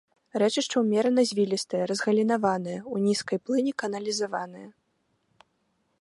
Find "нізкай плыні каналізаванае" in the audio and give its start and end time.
3.05-4.67